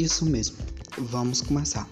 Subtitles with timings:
[0.00, 0.56] Isso mesmo,
[0.96, 1.86] vamos começar.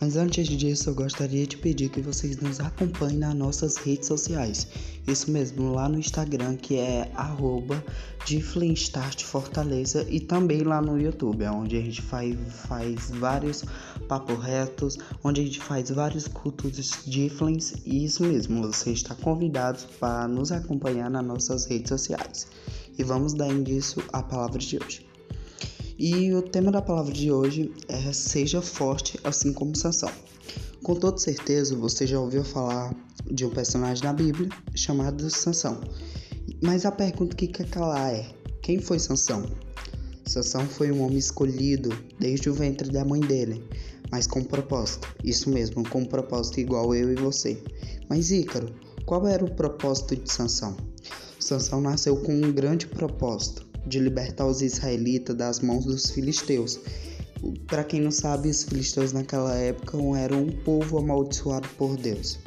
[0.00, 4.68] Mas antes disso, eu gostaria de pedir que vocês nos acompanhem nas nossas redes sociais.
[5.08, 7.84] Isso mesmo, lá no Instagram, que é arroba
[9.24, 12.36] Fortaleza e também lá no YouTube, onde a gente faz,
[12.68, 13.64] faz vários
[14.06, 17.72] papos retos, onde a gente faz vários cultos de Flins.
[17.84, 22.46] E isso mesmo, você está convidado para nos acompanhar nas nossas redes sociais.
[22.96, 25.07] E vamos dar início à palavra de hoje.
[26.00, 30.12] E o tema da palavra de hoje é Seja forte assim como Sansão.
[30.84, 32.94] Com toda certeza você já ouviu falar
[33.28, 35.80] de um personagem da Bíblia chamado Sansão.
[36.62, 38.30] Mas a pergunta que quer calar é:
[38.62, 39.44] quem foi Sansão?
[40.24, 43.60] Sansão foi um homem escolhido desde o ventre da mãe dele,
[44.08, 45.12] mas com propósito.
[45.24, 47.60] Isso mesmo, com propósito igual eu e você.
[48.08, 48.72] Mas Ícaro,
[49.04, 50.76] qual era o propósito de Sansão?
[51.40, 56.78] Sansão nasceu com um grande propósito de libertar os israelitas das mãos dos filisteus.
[57.66, 62.38] Para quem não sabe, os filisteus naquela época eram um povo amaldiçoado por Deus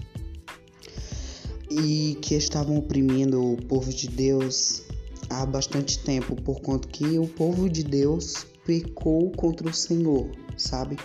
[1.71, 4.83] e que estavam oprimindo o povo de Deus
[5.29, 10.97] há bastante tempo, por conta que o povo de Deus pecou contra o Senhor, sabe?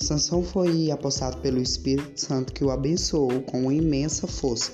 [0.00, 4.72] Sansão foi apostado pelo Espírito Santo que o abençoou com imensa força.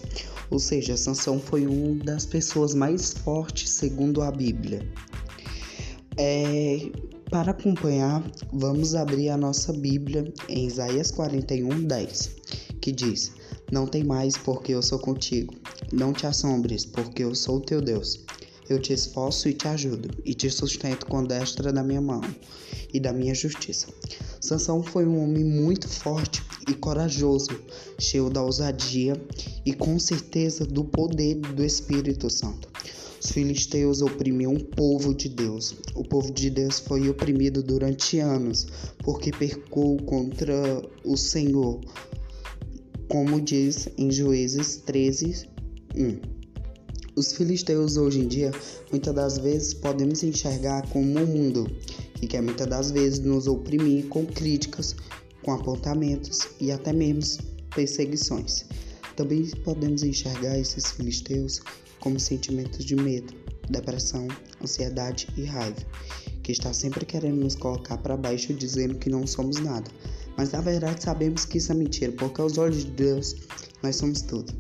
[0.51, 4.87] Ou seja, Sansão foi uma das pessoas mais fortes segundo a Bíblia.
[6.17, 6.91] É,
[7.31, 12.37] para acompanhar, vamos abrir a nossa Bíblia em Isaías 41, 10,
[12.81, 13.33] que diz:
[13.73, 15.55] Não tem mais, porque eu sou contigo.
[15.93, 18.25] Não te assombres, porque eu sou teu Deus.
[18.69, 22.23] Eu te esforço e te ajudo, e te sustento com a destra da minha mão
[22.93, 23.89] e da minha justiça.
[24.41, 27.51] Sansão foi um homem muito forte e corajoso,
[27.99, 29.21] cheio da ousadia
[29.67, 32.69] e com certeza do poder do Espírito Santo.
[33.23, 35.75] Os filisteus oprimiam o povo de Deus.
[35.95, 38.67] O povo de Deus foi oprimido durante anos
[38.99, 41.81] porque pecou contra o Senhor,
[43.09, 45.49] como diz em Juízes 13,
[45.97, 46.34] 1.
[47.17, 48.51] Os filisteus hoje em dia,
[48.91, 51.71] muitas das vezes, podemos enxergar como um mundo
[52.15, 54.97] que quer muitas das vezes nos oprimir com críticas,
[55.41, 58.65] com apontamentos e até mesmo perseguições.
[59.15, 61.63] Também podemos enxergar esses filisteus
[62.01, 63.33] como sentimentos de medo,
[63.71, 64.27] depressão,
[64.61, 65.87] ansiedade e raiva,
[66.43, 69.89] que está sempre querendo nos colocar para baixo dizendo que não somos nada.
[70.37, 73.37] Mas na verdade sabemos que isso é mentira, porque aos olhos de Deus
[73.85, 74.53] nós somos tudo.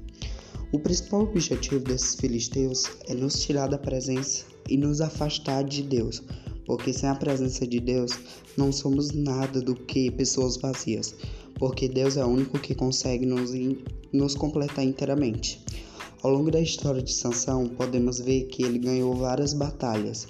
[0.74, 6.20] O principal objetivo desses filisteus é nos tirar da presença e nos afastar de Deus,
[6.66, 8.18] porque sem a presença de Deus
[8.56, 11.14] não somos nada do que pessoas vazias,
[11.60, 13.52] porque Deus é o único que consegue nos,
[14.12, 15.62] nos completar inteiramente.
[16.24, 20.26] Ao longo da história de Sansão, podemos ver que ele ganhou várias batalhas,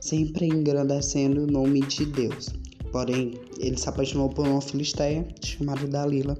[0.00, 2.50] sempre engrandecendo o nome de Deus.
[2.90, 6.36] Porém, ele se apaixonou por uma filisteia chamada Dalila,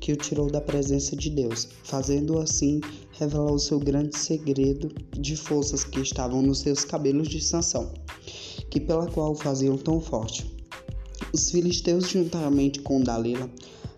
[0.00, 2.80] que o tirou da presença de Deus, fazendo assim
[3.12, 7.92] revelar o seu grande segredo de forças que estavam nos seus cabelos de Sansão,
[8.70, 10.50] que pela qual o faziam tão forte.
[11.32, 13.48] Os filisteus, juntamente com Dalila,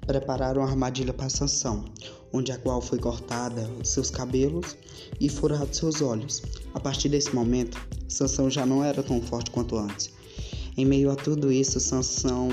[0.07, 1.85] prepararam a armadilha para Sansão,
[2.33, 4.77] onde a qual foi cortada seus cabelos
[5.21, 6.43] e furados seus olhos.
[6.75, 10.11] A partir desse momento, Sansão já não era tão forte quanto antes.
[10.75, 12.49] Em meio a tudo isso, Sansão,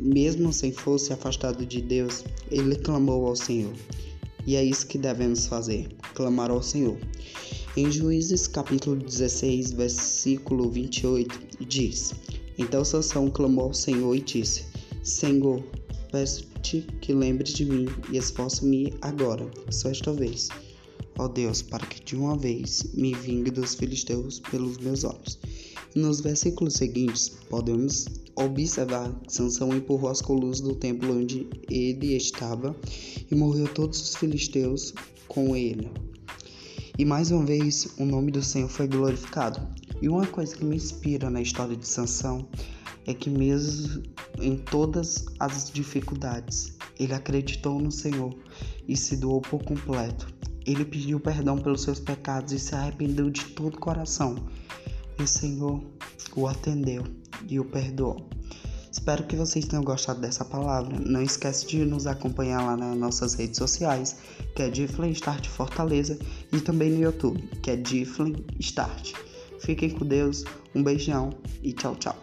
[0.00, 3.74] mesmo sem fosse afastado de Deus, ele clamou ao Senhor.
[4.46, 6.96] E é isso que devemos fazer, clamar ao Senhor.
[7.76, 12.14] Em Juízes capítulo 16, versículo 28, diz:
[12.56, 14.64] Então Sansão clamou ao Senhor e disse:
[15.02, 15.62] Senhor,
[16.10, 20.48] peço-te que lembre de mim e esforço-me agora, só esta vez.
[21.18, 25.38] Ó Deus, para que de uma vez me vingue dos filisteus pelos meus olhos.
[25.94, 28.06] Nos versículos seguintes, podemos
[28.36, 32.76] observar que Sansão empurrou as colunas do templo onde ele estava
[33.30, 34.94] e morreu todos os filisteus
[35.26, 35.90] com ele.
[36.98, 39.60] E mais uma vez, o nome do Senhor foi glorificado.
[40.02, 42.48] E uma coisa que me inspira na história de Sansão
[43.06, 44.02] é que mesmo
[44.40, 48.36] em todas as dificuldades, ele acreditou no Senhor
[48.86, 50.28] e se doou por completo.
[50.66, 54.36] Ele pediu perdão pelos seus pecados e se arrependeu de todo o coração.
[55.20, 55.82] O Senhor
[56.36, 57.04] o atendeu
[57.48, 58.28] e o perdoou.
[58.90, 60.98] Espero que vocês tenham gostado dessa palavra.
[60.98, 64.16] Não esquece de nos acompanhar lá nas nossas redes sociais,
[64.54, 66.18] que é Difflin Start Fortaleza,
[66.52, 69.12] e também no YouTube, que é Difflin Start.
[69.60, 70.44] Fiquem com Deus,
[70.74, 71.30] um beijão
[71.62, 72.16] e tchau, tchau.